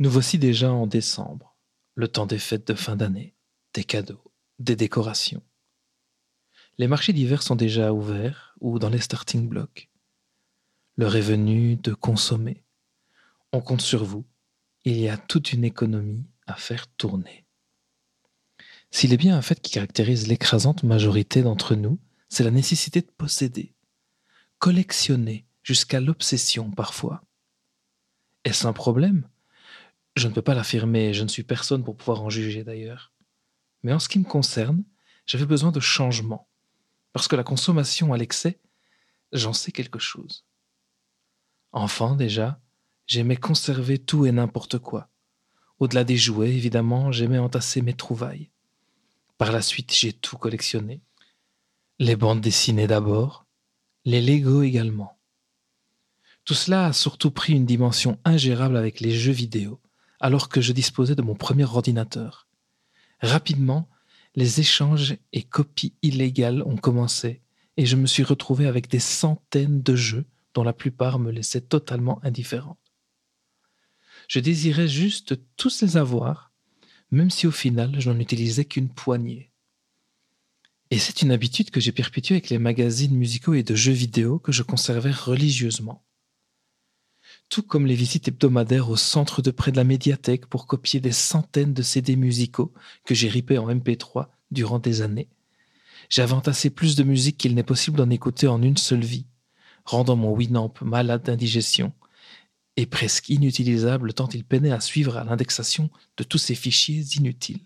[0.00, 1.58] Nous voici déjà en décembre,
[1.94, 3.34] le temps des fêtes de fin d'année,
[3.74, 5.42] des cadeaux, des décorations.
[6.78, 9.90] Les marchés d'hiver sont déjà ouverts ou dans les starting blocks.
[10.96, 12.64] L'heure est venue de consommer.
[13.52, 14.24] On compte sur vous.
[14.86, 17.44] Il y a toute une économie à faire tourner.
[18.90, 21.98] S'il est bien un fait qui caractérise l'écrasante majorité d'entre nous,
[22.30, 23.74] c'est la nécessité de posséder,
[24.58, 27.22] collectionner jusqu'à l'obsession parfois.
[28.44, 29.28] Est-ce un problème?
[30.16, 33.12] Je ne peux pas l'affirmer, je ne suis personne pour pouvoir en juger d'ailleurs.
[33.82, 34.84] Mais en ce qui me concerne,
[35.26, 36.48] j'avais besoin de changement,
[37.12, 38.60] parce que la consommation à l'excès,
[39.32, 40.44] j'en sais quelque chose.
[41.72, 42.60] Enfant déjà,
[43.06, 45.08] j'aimais conserver tout et n'importe quoi.
[45.78, 48.50] Au-delà des jouets, évidemment, j'aimais entasser mes trouvailles.
[49.38, 51.00] Par la suite, j'ai tout collectionné.
[51.98, 53.46] Les bandes dessinées d'abord,
[54.04, 55.18] les Lego également.
[56.44, 59.80] Tout cela a surtout pris une dimension ingérable avec les jeux vidéo,
[60.20, 62.46] alors que je disposais de mon premier ordinateur.
[63.20, 63.88] Rapidement,
[64.36, 67.42] les échanges et copies illégales ont commencé,
[67.76, 71.60] et je me suis retrouvé avec des centaines de jeux dont la plupart me laissaient
[71.60, 72.78] totalement indifférent.
[74.28, 76.52] Je désirais juste tous les avoir,
[77.10, 79.50] même si au final je n'en utilisais qu'une poignée.
[80.90, 84.38] Et c'est une habitude que j'ai perpétuée avec les magazines musicaux et de jeux vidéo
[84.38, 86.04] que je conservais religieusement.
[87.50, 91.10] Tout comme les visites hebdomadaires au centre de près de la médiathèque pour copier des
[91.10, 92.72] centaines de CD musicaux
[93.04, 95.28] que j'ai ripés en MP3 durant des années.
[96.08, 99.26] J'avais entassé plus de musique qu'il n'est possible d'en écouter en une seule vie,
[99.84, 101.92] rendant mon Winamp malade d'indigestion
[102.76, 107.64] et presque inutilisable tant il peinait à suivre à l'indexation de tous ces fichiers inutiles.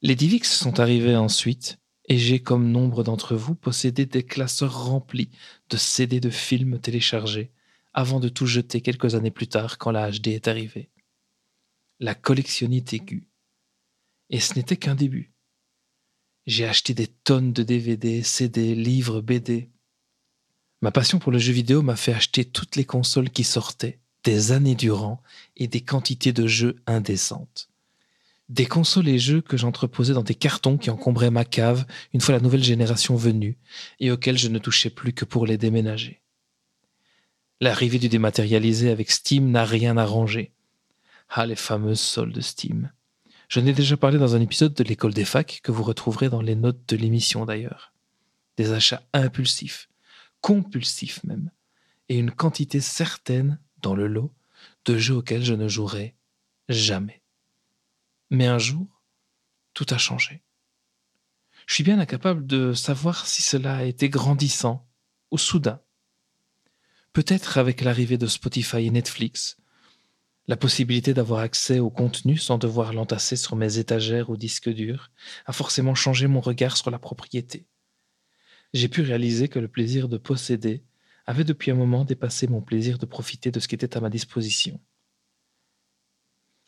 [0.00, 1.78] Les Divix sont arrivés ensuite,
[2.08, 5.28] et j'ai, comme nombre d'entre vous, possédé des classeurs remplis
[5.68, 7.50] de CD de films téléchargés,
[7.94, 10.90] avant de tout jeter quelques années plus tard quand la HD est arrivée.
[12.00, 13.28] La collectionnite aiguë.
[14.30, 15.32] Et ce n'était qu'un début.
[16.46, 19.70] J'ai acheté des tonnes de DVD, CD, livres, BD,
[20.84, 24.52] Ma passion pour le jeu vidéo m'a fait acheter toutes les consoles qui sortaient, des
[24.52, 25.22] années durant,
[25.56, 27.70] et des quantités de jeux indécentes.
[28.50, 32.34] Des consoles et jeux que j'entreposais dans des cartons qui encombraient ma cave une fois
[32.34, 33.56] la nouvelle génération venue,
[33.98, 36.20] et auxquels je ne touchais plus que pour les déménager.
[37.60, 40.52] L'arrivée du dématérialisé avec Steam n'a rien arrangé.
[41.28, 42.92] Ah, les fameuses soldes Steam.
[43.48, 46.40] Je n'ai déjà parlé dans un épisode de l'école des facs que vous retrouverez dans
[46.40, 47.92] les notes de l'émission d'ailleurs.
[48.56, 49.88] Des achats impulsifs,
[50.40, 51.50] compulsif même,
[52.08, 54.32] et une quantité certaine dans le lot
[54.84, 56.14] de jeux auxquels je ne jouerai
[56.68, 57.22] jamais.
[58.30, 58.86] Mais un jour,
[59.74, 60.42] tout a changé.
[61.66, 64.86] Je suis bien incapable de savoir si cela a été grandissant
[65.30, 65.80] ou soudain.
[67.14, 69.56] Peut-être avec l'arrivée de Spotify et Netflix,
[70.46, 75.10] la possibilité d'avoir accès au contenu sans devoir l'entasser sur mes étagères ou disques durs
[75.46, 77.66] a forcément changé mon regard sur la propriété
[78.74, 80.82] j'ai pu réaliser que le plaisir de posséder
[81.26, 84.10] avait depuis un moment dépassé mon plaisir de profiter de ce qui était à ma
[84.10, 84.80] disposition.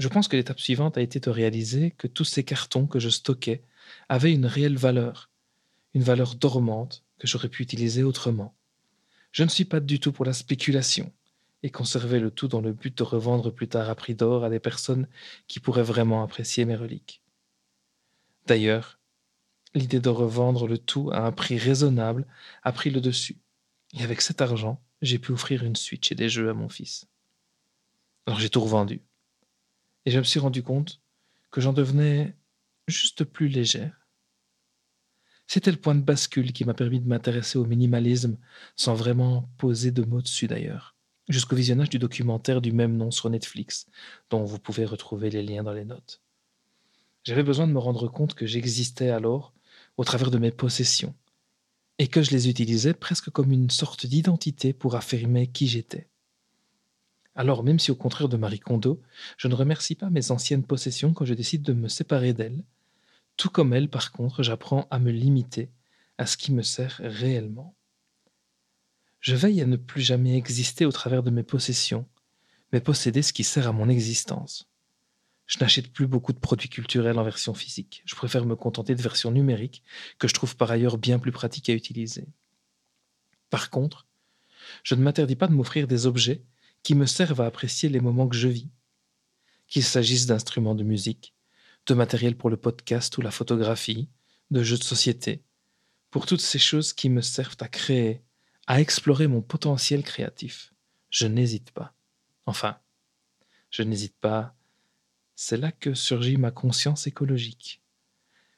[0.00, 3.08] Je pense que l'étape suivante a été de réaliser que tous ces cartons que je
[3.08, 3.62] stockais
[4.08, 5.30] avaient une réelle valeur,
[5.94, 8.56] une valeur dormante que j'aurais pu utiliser autrement.
[9.32, 11.12] Je ne suis pas du tout pour la spéculation
[11.62, 14.50] et conserver le tout dans le but de revendre plus tard à prix d'or à
[14.50, 15.08] des personnes
[15.46, 17.22] qui pourraient vraiment apprécier mes reliques.
[18.46, 18.98] D'ailleurs,
[19.74, 22.26] L'idée de revendre le tout à un prix raisonnable
[22.62, 23.38] a pris le dessus.
[23.94, 27.06] Et avec cet argent, j'ai pu offrir une Switch et des jeux à mon fils.
[28.26, 29.00] Alors j'ai tout revendu.
[30.04, 31.00] Et je me suis rendu compte
[31.50, 32.36] que j'en devenais
[32.86, 34.01] juste plus légère.
[35.54, 38.38] C'était le point de bascule qui m'a permis de m'intéresser au minimalisme
[38.74, 40.96] sans vraiment poser de mots dessus d'ailleurs,
[41.28, 43.84] jusqu'au visionnage du documentaire du même nom sur Netflix,
[44.30, 46.22] dont vous pouvez retrouver les liens dans les notes.
[47.24, 49.52] J'avais besoin de me rendre compte que j'existais alors
[49.98, 51.14] au travers de mes possessions,
[51.98, 56.08] et que je les utilisais presque comme une sorte d'identité pour affirmer qui j'étais.
[57.34, 59.02] Alors, même si au contraire de Marie Kondo,
[59.36, 62.64] je ne remercie pas mes anciennes possessions quand je décide de me séparer d'elles,
[63.36, 65.70] tout comme elle, par contre, j'apprends à me limiter
[66.18, 67.76] à ce qui me sert réellement.
[69.20, 72.06] Je veille à ne plus jamais exister au travers de mes possessions,
[72.72, 74.68] mais posséder ce qui sert à mon existence.
[75.46, 78.02] Je n'achète plus beaucoup de produits culturels en version physique.
[78.06, 79.82] Je préfère me contenter de versions numériques,
[80.18, 82.26] que je trouve par ailleurs bien plus pratiques à utiliser.
[83.50, 84.06] Par contre,
[84.82, 86.42] je ne m'interdis pas de m'offrir des objets
[86.82, 88.70] qui me servent à apprécier les moments que je vis.
[89.68, 91.34] Qu'il s'agisse d'instruments de musique,
[91.86, 94.08] de matériel pour le podcast ou la photographie,
[94.50, 95.42] de jeux de société,
[96.10, 98.22] pour toutes ces choses qui me servent à créer,
[98.66, 100.72] à explorer mon potentiel créatif.
[101.10, 101.94] Je n'hésite pas.
[102.46, 102.78] Enfin,
[103.70, 104.54] Je n'hésite pas.
[105.34, 107.80] C'est là que surgit ma conscience écologique.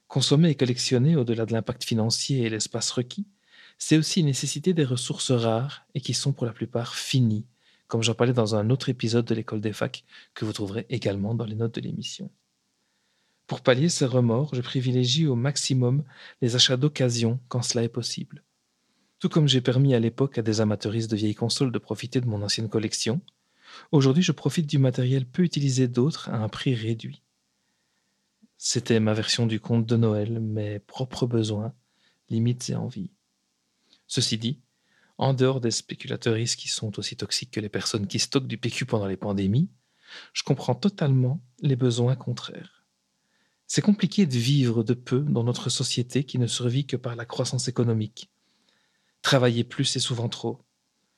[0.08, 3.28] Consommer et collectionner au-delà de l'impact financier et l'espace requis,
[3.78, 7.46] c'est aussi nécessiter des ressources rares et qui sont pour la plupart finies,
[7.86, 10.04] comme j'en parlais dans un autre épisode de l'école des facs
[10.34, 12.30] que vous trouverez également dans les notes de l'émission.
[13.46, 16.04] Pour pallier ces remords, je privilégie au maximum
[16.40, 18.42] les achats d'occasion quand cela est possible.
[19.18, 22.26] Tout comme j'ai permis à l'époque à des amateuristes de vieilles consoles de profiter de
[22.26, 23.20] mon ancienne collection,
[23.92, 27.22] aujourd'hui je profite du matériel peu utilisé d'autres à un prix réduit.
[28.56, 31.74] C'était ma version du conte de Noël, mes propres besoins,
[32.30, 33.10] limites et envies.
[34.06, 34.60] Ceci dit,
[35.18, 38.86] en dehors des spéculateuristes qui sont aussi toxiques que les personnes qui stockent du PQ
[38.86, 39.68] pendant les pandémies,
[40.32, 42.83] je comprends totalement les besoins contraires.
[43.74, 47.24] C'est compliqué de vivre de peu dans notre société qui ne survit que par la
[47.24, 48.30] croissance économique.
[49.20, 50.60] Travailler plus et souvent trop,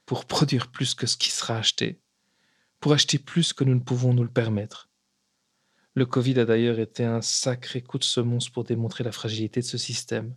[0.06, 2.00] pour produire plus que ce qui sera acheté,
[2.80, 4.88] pour acheter plus que nous ne pouvons nous le permettre.
[5.92, 9.66] Le Covid a d'ailleurs été un sacré coup de semonce pour démontrer la fragilité de
[9.66, 10.34] ce système.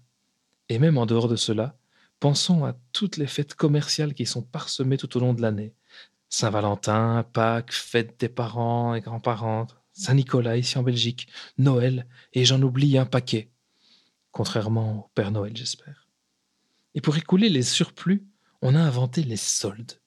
[0.67, 1.77] Et même en dehors de cela,
[2.19, 5.73] pensons à toutes les fêtes commerciales qui sont parsemées tout au long de l'année.
[6.27, 9.67] Saint-Valentin, Pâques, fête des parents et grands-parents,
[9.99, 13.51] Saint-Nicolas ici en Belgique, Noël, et j'en oublie un paquet.
[14.31, 16.07] Contrairement au Père Noël, j'espère.
[16.95, 18.25] Et pour écouler les surplus,
[18.61, 19.99] on a inventé les soldes.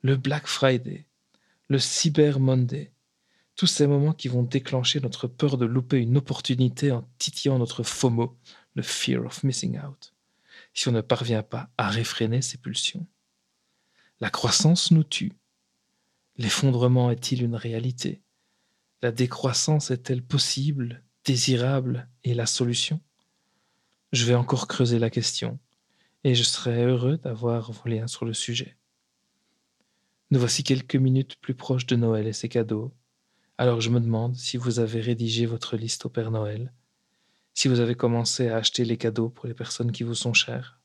[0.00, 1.08] Le Black Friday,
[1.66, 2.92] le Cyber Monday,
[3.56, 7.82] tous ces moments qui vont déclencher notre peur de louper une opportunité en titillant notre
[7.82, 8.38] FOMO,
[8.76, 10.14] le Fear of Missing Out,
[10.72, 13.08] si on ne parvient pas à réfréner ses pulsions.
[14.20, 15.32] La croissance nous tue.
[16.36, 18.22] L'effondrement est-il une réalité?
[19.02, 23.00] La décroissance est-elle possible, désirable et la solution?
[24.12, 25.58] Je vais encore creuser la question
[26.24, 28.78] et je serai heureux d'avoir vos liens sur le sujet.
[30.30, 32.94] Nous voici quelques minutes plus proches de Noël et ses cadeaux,
[33.58, 36.72] alors je me demande si vous avez rédigé votre liste au Père Noël,
[37.52, 40.80] si vous avez commencé à acheter les cadeaux pour les personnes qui vous sont chères.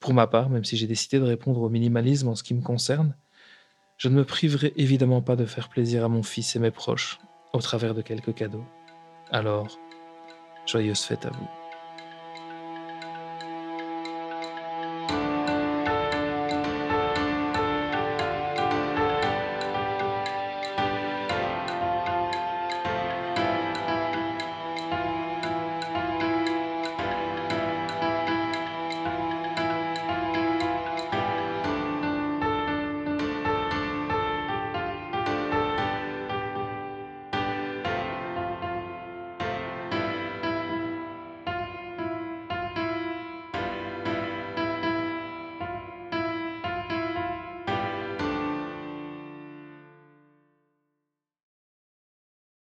[0.00, 2.62] Pour ma part, même si j'ai décidé de répondre au minimalisme en ce qui me
[2.62, 3.14] concerne,
[4.02, 7.20] je ne me priverai évidemment pas de faire plaisir à mon fils et mes proches
[7.52, 8.64] au travers de quelques cadeaux.
[9.30, 9.78] Alors,
[10.66, 11.61] joyeuse fête à vous.